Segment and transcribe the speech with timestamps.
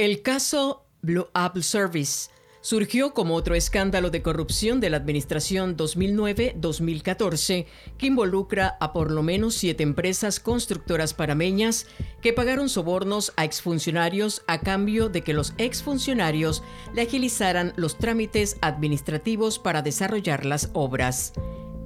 [0.00, 2.30] El caso Blue Apple Service
[2.62, 7.66] surgió como otro escándalo de corrupción de la administración 2009-2014
[7.98, 11.86] que involucra a por lo menos siete empresas constructoras parameñas
[12.22, 16.62] que pagaron sobornos a exfuncionarios a cambio de que los exfuncionarios
[16.94, 21.34] le agilizaran los trámites administrativos para desarrollar las obras.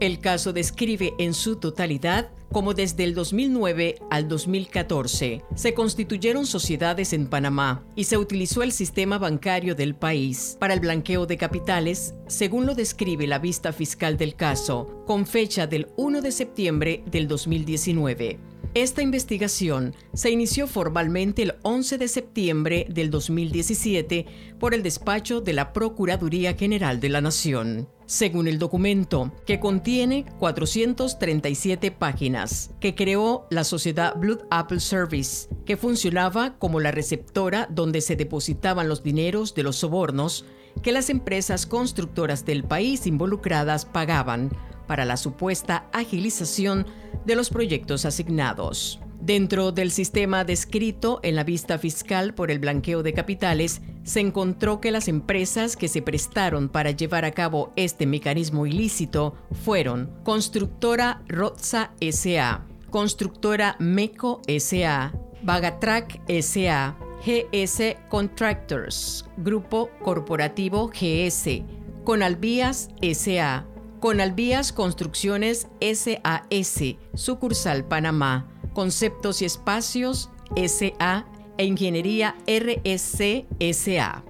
[0.01, 7.13] El caso describe en su totalidad cómo desde el 2009 al 2014 se constituyeron sociedades
[7.13, 12.15] en Panamá y se utilizó el sistema bancario del país para el blanqueo de capitales,
[12.27, 17.29] según lo describe la vista fiscal del caso, con fecha del 1 de septiembre del
[17.29, 18.54] 2019.
[18.75, 24.27] Esta investigación se inició formalmente el 11 de septiembre del 2017
[24.59, 27.89] por el despacho de la Procuraduría General de la Nación.
[28.07, 35.77] Según el documento, que contiene 437 páginas, que creó la sociedad Blood Apple Service, que
[35.77, 40.47] funcionaba como la receptora donde se depositaban los dineros de los sobornos
[40.83, 44.51] que las empresas constructoras del país involucradas pagaban
[44.87, 46.87] para la supuesta agilización
[47.25, 49.01] de los proyectos asignados.
[49.25, 54.83] Dentro del sistema descrito en la vista fiscal por el blanqueo de capitales, se encontró
[54.83, 61.23] que las empresas que se prestaron para llevar a cabo este mecanismo ilícito fueron Constructora
[61.27, 71.63] Roza SA, Constructora MECO SA, Bagatrack SA, GS Contractors, Grupo Corporativo GS,
[72.05, 73.67] Conalvías SA,
[74.05, 81.25] Conalvías Construcciones SAS, sucursal Panamá, Conceptos y Espacios SA
[81.57, 84.23] e Ingeniería RSC SA.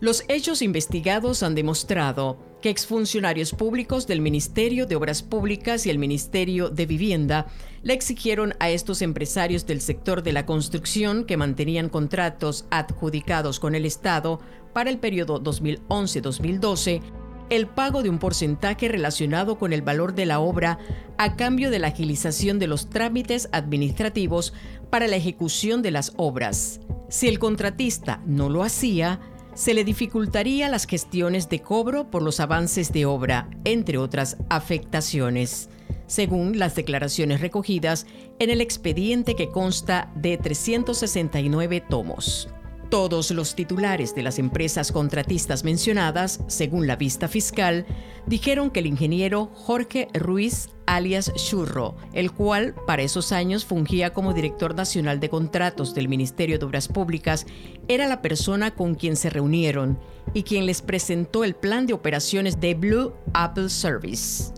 [0.00, 5.98] Los hechos investigados han demostrado que exfuncionarios públicos del Ministerio de Obras Públicas y el
[5.98, 7.48] Ministerio de Vivienda
[7.82, 13.74] le exigieron a estos empresarios del sector de la construcción que mantenían contratos adjudicados con
[13.74, 14.40] el Estado
[14.72, 17.19] para el periodo 2011-2012
[17.50, 20.78] el pago de un porcentaje relacionado con el valor de la obra
[21.18, 24.54] a cambio de la agilización de los trámites administrativos
[24.88, 26.80] para la ejecución de las obras.
[27.08, 29.20] Si el contratista no lo hacía,
[29.54, 35.68] se le dificultaría las gestiones de cobro por los avances de obra, entre otras afectaciones,
[36.06, 38.06] según las declaraciones recogidas
[38.38, 42.48] en el expediente que consta de 369 tomos.
[42.90, 47.86] Todos los titulares de las empresas contratistas mencionadas, según la vista fiscal,
[48.26, 54.34] dijeron que el ingeniero Jorge Ruiz alias Churro, el cual para esos años fungía como
[54.34, 57.46] director nacional de contratos del Ministerio de Obras Públicas,
[57.86, 59.96] era la persona con quien se reunieron
[60.34, 64.52] y quien les presentó el plan de operaciones de Blue Apple Service.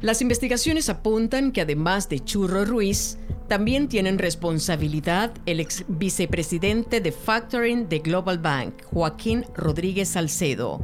[0.00, 3.18] Las investigaciones apuntan que además de Churro Ruiz,
[3.50, 10.80] también tienen responsabilidad el ex vicepresidente de Factoring de Global Bank, Joaquín Rodríguez Salcedo,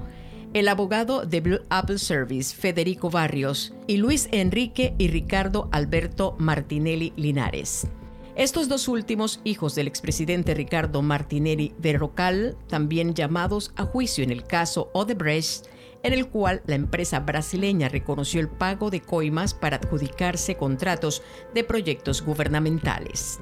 [0.53, 7.13] el abogado de Blue Apple Service, Federico Barrios, y Luis Enrique y Ricardo Alberto Martinelli
[7.15, 7.87] Linares.
[8.35, 14.43] Estos dos últimos hijos del expresidente Ricardo Martinelli Berrocal, también llamados a juicio en el
[14.43, 15.67] caso Odebrecht,
[16.07, 21.23] en el cual la empresa brasileña reconoció el pago de coimas para adjudicarse contratos
[21.53, 23.41] de proyectos gubernamentales.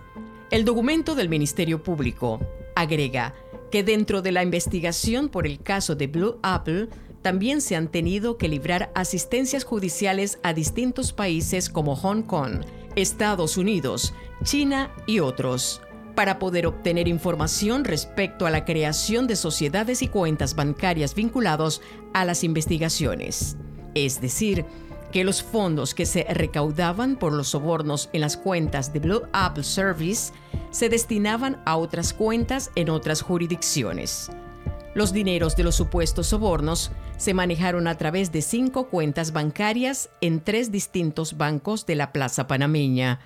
[0.50, 2.40] El documento del Ministerio Público
[2.74, 3.34] agrega
[3.70, 6.88] que dentro de la investigación por el caso de Blue Apple,
[7.22, 12.64] también se han tenido que librar asistencias judiciales a distintos países como Hong Kong,
[12.96, 15.82] Estados Unidos, China y otros
[16.14, 21.82] para poder obtener información respecto a la creación de sociedades y cuentas bancarias vinculados
[22.12, 23.56] a las investigaciones.
[23.94, 24.64] Es decir,
[25.12, 29.62] que los fondos que se recaudaban por los sobornos en las cuentas de Blue Apple
[29.62, 30.32] Service
[30.72, 34.30] se destinaban a otras cuentas en otras jurisdicciones.
[34.94, 40.40] Los dineros de los supuestos sobornos se manejaron a través de cinco cuentas bancarias en
[40.40, 43.20] tres distintos bancos de la Plaza Panameña,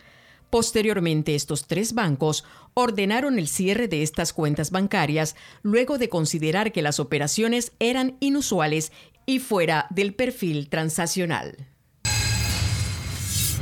[0.51, 6.83] Posteriormente, estos tres bancos ordenaron el cierre de estas cuentas bancarias luego de considerar que
[6.83, 8.93] las operaciones eran inusuales
[9.27, 11.69] y fuera del perfil transaccional.